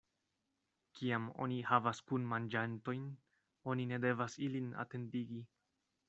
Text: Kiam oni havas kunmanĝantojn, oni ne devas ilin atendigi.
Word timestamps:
Kiam 0.99 1.25
oni 1.43 1.59
havas 1.71 1.99
kunmanĝantojn, 2.11 3.03
oni 3.73 3.85
ne 3.91 3.99
devas 4.05 4.39
ilin 4.47 4.73
atendigi. 4.85 5.43